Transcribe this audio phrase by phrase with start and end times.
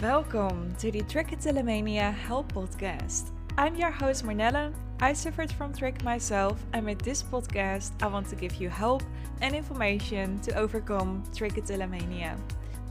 [0.00, 3.32] Welcome to the Trichotillomania Help Podcast.
[3.58, 4.72] I'm your host Marnelle.
[4.98, 9.02] I suffered from trich myself, and with this podcast, I want to give you help
[9.42, 12.38] and information to overcome trichotillomania.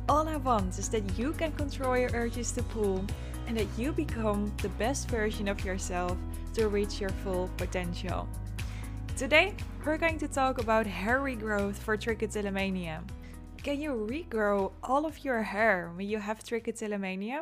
[0.08, 3.04] All I want is that you can control your urges to pull
[3.48, 6.16] and that you become the best version of yourself
[6.54, 8.30] to reach your full potential.
[9.18, 13.02] Today, we're going to talk about hair regrowth for trichotillomania.
[13.62, 17.42] Can you regrow all of your hair when you have trichotillomania?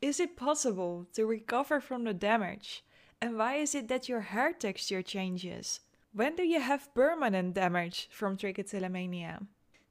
[0.00, 2.84] Is it possible to recover from the damage?
[3.20, 5.80] And why is it that your hair texture changes?
[6.12, 9.46] When do you have permanent damage from trichotillomania?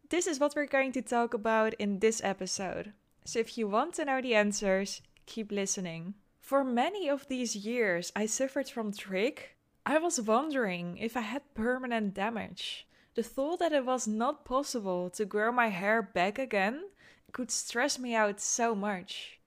[0.09, 2.93] This is what we're going to talk about in this episode.
[3.25, 6.13] So if you want to know the answers, keep listening.
[6.39, 9.39] For many of these years I suffered from trich,
[9.85, 12.87] I was wondering if I had permanent damage.
[13.19, 16.85] The thought that it was not possible to grow my hair back again
[17.33, 19.41] could stress me out so much.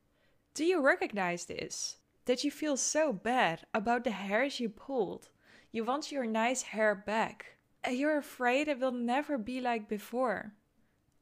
[0.52, 1.96] Do you recognize this?
[2.26, 5.30] That you feel so bad about the hairs you pulled?
[5.70, 10.52] You want your nice hair back, and you're afraid it will never be like before.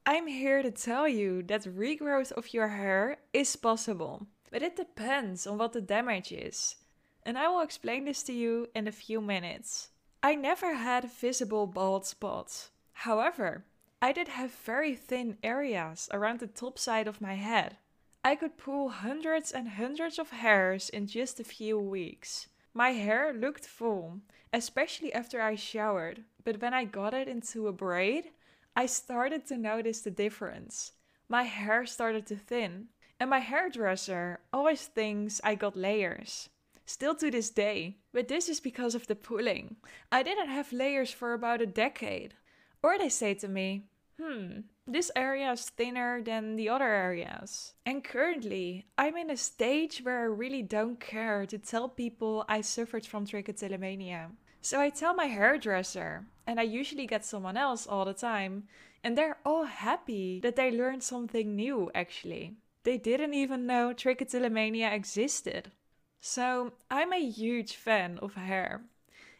[0.04, 5.46] I'm here to tell you that regrowth of your hair is possible, but it depends
[5.46, 6.74] on what the damage is.
[7.22, 9.90] And I will explain this to you in a few minutes.
[10.22, 12.70] I never had visible bald spots.
[12.92, 13.64] However,
[14.02, 17.78] I did have very thin areas around the top side of my head.
[18.22, 22.48] I could pull hundreds and hundreds of hairs in just a few weeks.
[22.74, 24.20] My hair looked full,
[24.52, 28.30] especially after I showered, but when I got it into a braid,
[28.76, 30.92] I started to notice the difference.
[31.30, 36.50] My hair started to thin, and my hairdresser always thinks I got layers
[36.90, 37.98] still to this day.
[38.12, 39.76] But this is because of the pulling.
[40.10, 42.34] I didn't have layers for about a decade.
[42.82, 43.84] Or they say to me,
[44.20, 47.74] hmm, this area is thinner than the other areas.
[47.86, 52.60] And currently, I'm in a stage where I really don't care to tell people I
[52.60, 54.30] suffered from trichotillomania.
[54.62, 58.64] So I tell my hairdresser, and I usually get someone else all the time,
[59.02, 62.56] and they're all happy that they learned something new actually.
[62.82, 65.72] They didn't even know trichotillomania existed.
[66.20, 68.82] So, I'm a huge fan of hair.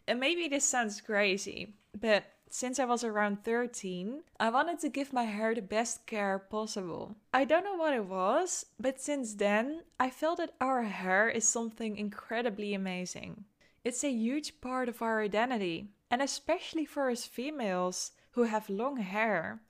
[0.06, 5.12] And maybe this sounds crazy, but since I was around 13, I wanted to give
[5.12, 7.14] my hair the best care possible.
[7.32, 11.46] I don't know what it was, but since then, I felt that our hair is
[11.46, 13.44] something incredibly amazing.
[13.84, 18.96] It's a huge part of our identity, and especially for us females who have long
[18.96, 19.60] hair,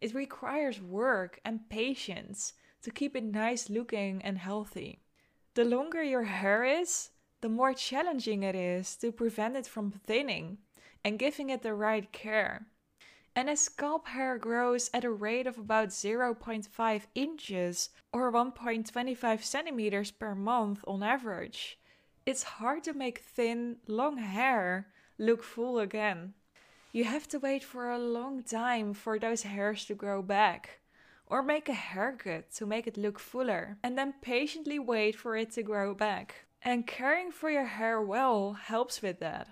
[0.00, 5.00] it requires work and patience to keep it nice looking and healthy.
[5.54, 10.58] The longer your hair is, the more challenging it is to prevent it from thinning
[11.04, 12.66] and giving it the right care.
[13.34, 20.10] And as scalp hair grows at a rate of about 0.5 inches or 1.25 centimeters
[20.10, 21.78] per month on average,
[22.26, 26.34] it's hard to make thin, long hair look full again.
[26.92, 30.79] You have to wait for a long time for those hairs to grow back
[31.30, 35.52] or make a haircut to make it look fuller, and then patiently wait for it
[35.52, 36.46] to grow back.
[36.62, 39.48] And caring for your hair well helps with that.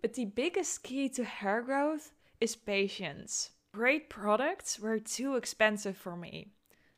[0.00, 3.50] But the biggest key to hair growth is patience.
[3.74, 6.52] Great products were too expensive for me.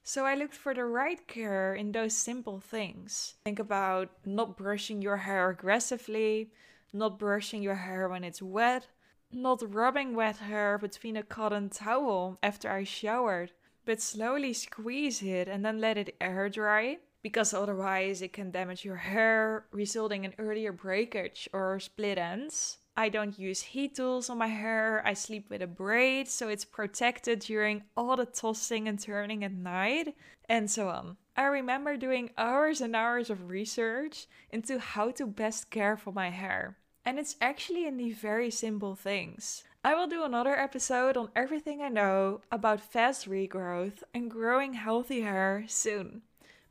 [0.04, 3.34] So I looked for the right care in those simple things.
[3.44, 6.50] Think about not brushing your hair aggressively,
[6.92, 8.86] not brushing your hair when it's wet,
[9.32, 13.52] not rubbing wet hair between a cotton towel after I showered,
[13.84, 18.84] but slowly squeeze it and then let it air dry because otherwise it can damage
[18.84, 22.78] your hair, resulting in earlier breakage or split ends.
[22.96, 25.02] I don't use heat tools on my hair.
[25.06, 29.52] I sleep with a braid so it's protected during all the tossing and turning at
[29.52, 30.14] night,
[30.48, 31.16] and so on.
[31.34, 36.28] I remember doing hours and hours of research into how to best care for my
[36.28, 36.76] hair.
[37.04, 39.64] And it's actually in the very simple things.
[39.84, 45.22] I will do another episode on everything I know about fast regrowth and growing healthy
[45.22, 46.22] hair soon,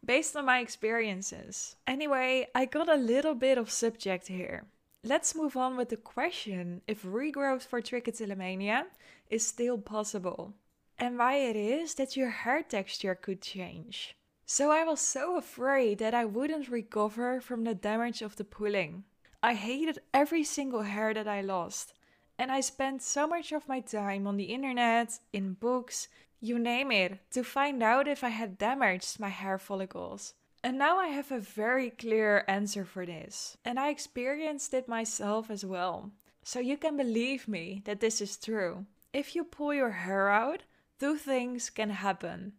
[0.06, 1.76] based on my experiences.
[1.86, 4.64] Anyway, I got a little bit of subject here.
[5.04, 8.86] Let's move on with the question if regrowth for trichotillomania
[9.30, 10.54] is still possible
[10.98, 14.16] and why it is that your hair texture could change.
[14.46, 19.04] So I was so afraid that I wouldn't recover from the damage of the pulling.
[19.44, 21.94] I hated every single hair that I lost
[22.42, 26.08] and I spent so much of my time on the internet, in books,
[26.40, 30.34] you name it, to find out if I had damaged my hair follicles.
[30.64, 33.58] And now I have a very clear answer for this.
[33.64, 36.10] And I experienced it myself as well.
[36.44, 38.88] So you can believe me that this is true.
[39.14, 40.64] If you pull your hair out,
[41.00, 42.54] two things can happen.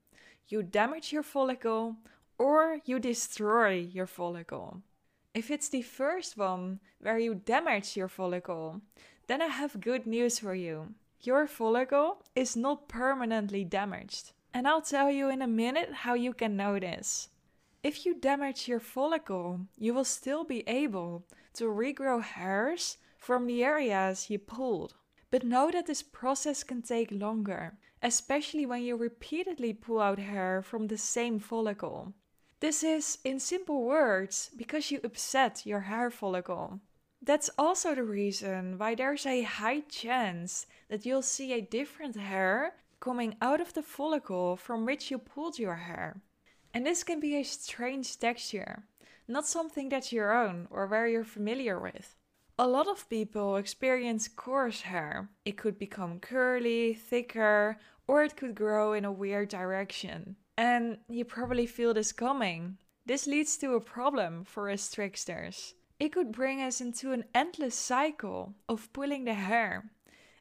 [0.47, 1.97] You damage your follicle,
[2.39, 4.81] or you destroy your follicle.
[5.35, 8.81] If it's the first one where you damage your follicle,
[9.33, 10.93] then I have good news for you.
[11.23, 14.33] Your follicle is not permanently damaged.
[14.53, 17.31] And I'll tell you in a minute how you can know this.
[17.83, 21.25] If you damage your follicle, you will still be able
[21.55, 24.97] to regrow hairs from the areas you pulled.
[25.31, 30.61] But know that this process can take longer, especially when you repeatedly pull out hair
[30.61, 32.13] from the same follicle.
[32.61, 36.81] This is, in simple words, because you upset your hair follicle.
[37.25, 42.75] That's also the reason why there's a high chance that you'll see a different hair
[42.99, 46.21] coming out of the follicle from which you pulled your hair.
[46.75, 48.83] And this can be a strange texture,
[49.29, 52.17] not something that's your own or where you're familiar with.
[52.59, 55.29] A lot of people experience coarse hair.
[55.45, 57.79] It could become curly, thicker,
[58.09, 60.35] or it could grow in a weird direction.
[60.59, 62.79] And you probably feel this coming.
[63.07, 65.75] This leads to a problem for us trichsters.
[66.03, 69.93] It could bring us into an endless cycle of pulling the hair,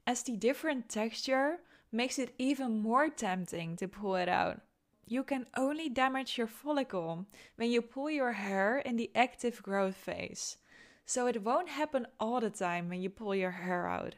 [0.07, 1.59] as the different texture
[1.91, 4.61] makes it even more tempting to pull it out.
[5.05, 7.27] You can only damage your follicle
[7.57, 10.57] when you pull your hair in the active growth phase.
[11.05, 14.15] So it won't happen all the time when you pull your hair out.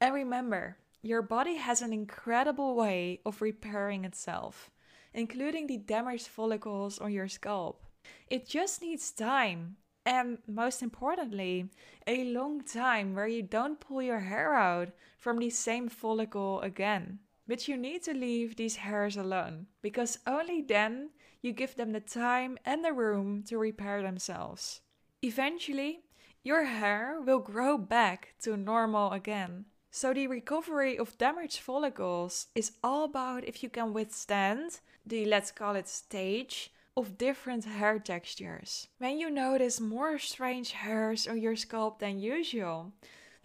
[0.00, 4.70] And remember, your body has an incredible way of repairing itself,
[5.12, 7.82] including the damaged follicles on your scalp.
[8.28, 11.70] It just needs time, and most importantly,
[12.06, 17.18] a long time where you don't pull your hair out from the same follicle again.
[17.46, 21.10] But you need to leave these hairs alone, because only then
[21.42, 24.80] you give them the time and the room to repair themselves.
[25.22, 26.00] Eventually,
[26.42, 29.66] your hair will grow back to normal again.
[29.90, 35.52] So, the recovery of damaged follicles is all about if you can withstand the, let's
[35.52, 38.88] call it, stage of different hair textures.
[38.98, 42.92] When you notice more strange hairs on your scalp than usual,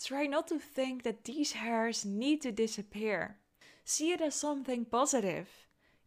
[0.01, 3.37] try not to think that these hairs need to disappear.
[3.83, 5.49] See it as something positive.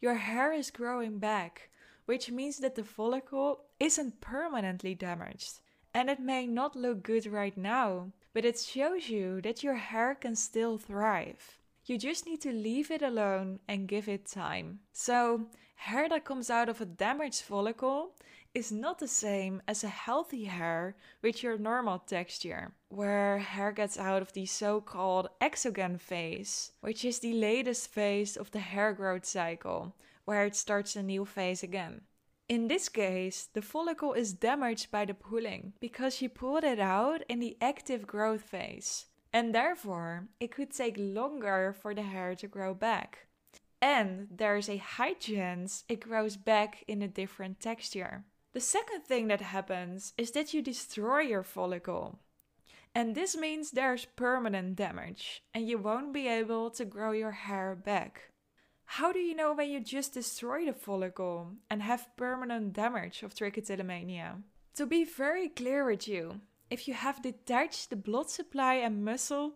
[0.00, 1.70] Your hair is growing back,
[2.06, 5.60] which means that the follicle isn't permanently damaged.
[5.94, 10.14] And it may not look good right now, but it shows you that your hair
[10.14, 11.58] can still thrive.
[11.84, 14.80] You just need to leave it alone and give it time.
[14.92, 18.14] So, hair that comes out of a damaged follicle
[18.54, 23.98] is not the same as a healthy hair with your normal texture, where hair gets
[23.98, 28.92] out of the so called exogen phase, which is the latest phase of the hair
[28.92, 32.02] growth cycle, where it starts a new phase again.
[32.48, 37.22] In this case, the follicle is damaged by the pulling because you pulled it out
[37.28, 39.06] in the active growth phase.
[39.32, 43.26] And therefore, it could take longer for the hair to grow back.
[43.80, 48.24] And there is a high chance it grows back in a different texture.
[48.52, 52.18] The second thing that happens is that you destroy your follicle.
[52.94, 57.74] And this means there's permanent damage and you won't be able to grow your hair
[57.74, 58.30] back.
[58.84, 63.34] How do you know when you just destroy the follicle and have permanent damage of
[63.34, 64.42] trichotillomania?
[64.74, 66.40] To be very clear with you,
[66.72, 69.52] if you have detached the blood supply and muscle,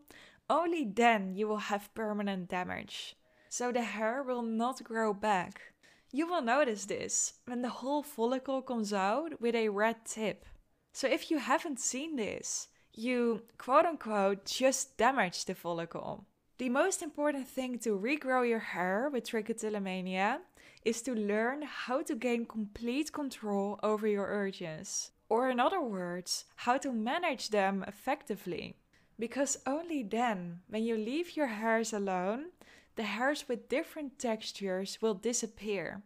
[0.51, 3.17] only then you will have permanent damage.
[3.49, 5.73] So the hair will not grow back.
[6.13, 10.45] You will notice this when the whole follicle comes out with a red tip.
[10.93, 16.27] So if you haven't seen this, you quote unquote just damage the follicle.
[16.59, 20.41] The most important thing to regrow your hair with trichotillomania
[20.85, 25.13] is to learn how to gain complete control over your urges.
[25.29, 28.77] Or, in other words, how to manage them effectively.
[29.19, 32.47] Because only then, when you leave your hairs alone,
[32.97, 36.03] the hairs with different textures will disappear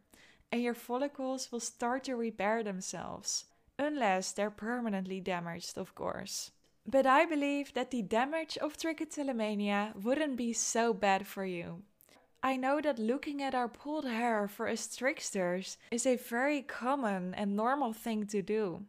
[0.53, 3.45] and your follicles will start to repair themselves.
[3.79, 6.51] Unless they're permanently damaged, of course.
[6.87, 11.83] But I believe that the damage of trichotillomania wouldn't be so bad for you.
[12.43, 17.35] I know that looking at our pulled hair for us trichsters is a very common
[17.35, 18.87] and normal thing to do.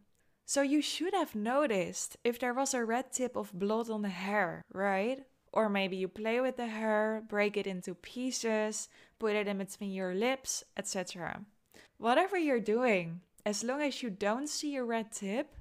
[0.53, 4.10] So you should have noticed if there was a red tip of blood on the
[4.10, 5.24] hair, right?
[5.53, 9.93] Or maybe you play with the hair, break it into pieces, put it in between
[9.93, 11.46] your lips, etc.
[12.00, 15.55] Whatever you're doing, as long as you don't see a red tip,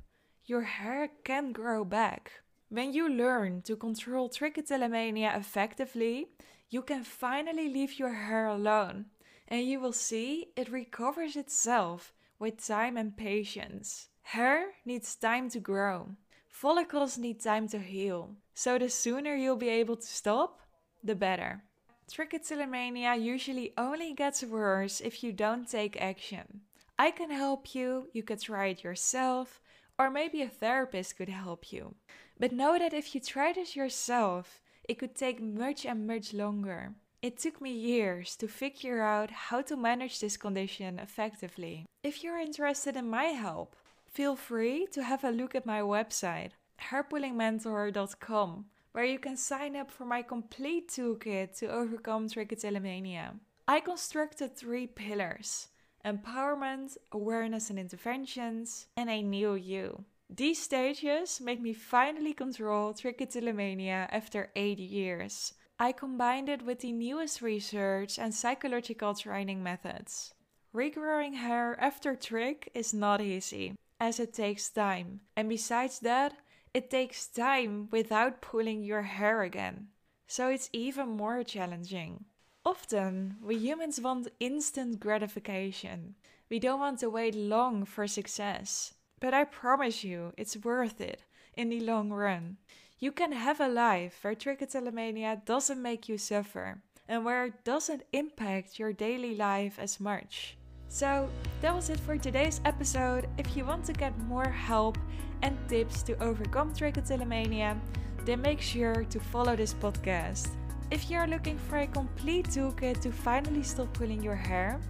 [0.45, 2.43] your hair can grow back.
[2.69, 6.31] When you learn to control trichotillomania effectively,
[6.69, 9.05] you can finally leave your hair alone
[9.47, 14.10] and you will see it recovers itself with time and patience.
[14.23, 16.11] Hair needs time to grow.
[16.49, 18.37] Follicles need time to heal.
[18.55, 20.61] So the sooner you'll be able to stop,
[21.03, 21.63] the better.
[22.11, 26.63] Trichotillomania usually only gets worse if you don't take action.
[26.99, 29.61] I can help you, you could try it yourself,
[29.99, 31.95] or maybe a therapist could help you.
[32.39, 36.95] But know that if you try this yourself, it could take much and much longer.
[37.23, 41.87] It took me years to figure out how to manage this condition effectively.
[42.03, 43.77] If you're interested in my help,
[44.13, 46.51] feel free to have a look at my website,
[46.91, 53.39] hairpullingmentor.com, where you can sign up for my complete toolkit to overcome trichotillomania.
[53.69, 55.69] I constructed three pillars
[56.05, 60.05] empowerment, awareness and interventions, and a new you.
[60.29, 65.55] These stages made me finally control trichotillomania after 8 years.
[65.79, 70.33] I combined it with the newest research and psychological training methods.
[70.75, 76.33] Regrowing hair after trich is not easy, as it takes time, and besides that,
[76.73, 79.89] it takes time without pulling your hair again.
[80.27, 82.25] So it's even more challenging.
[82.65, 86.15] Often, we humans want instant gratification.
[86.49, 88.95] We don't want to wait long for success.
[89.21, 91.23] But I promise you, it's worth it
[91.55, 92.57] in the long run.
[92.99, 98.05] You can have a life where trichotillomania doesn't make you suffer and where it doesn't
[98.13, 100.57] impact your daily life as much.
[100.93, 101.29] So,
[101.63, 103.29] that was it for today's episode.
[103.39, 104.99] If you want to get more help
[105.41, 107.79] and tips to overcome trichotillomania,
[108.25, 110.49] then make sure to follow this podcast.
[110.91, 114.81] If you're looking for a complete toolkit to finally stop pulling your hair,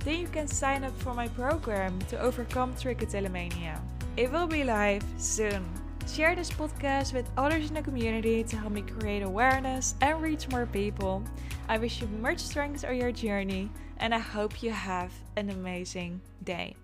[0.00, 3.78] then you can sign up for my program to overcome trichotillomania.
[4.16, 5.64] It will be live soon.
[6.06, 10.48] Share this podcast with others in the community to help me create awareness and reach
[10.48, 11.22] more people.
[11.68, 16.20] I wish you much strength on your journey and I hope you have an amazing
[16.44, 16.76] day.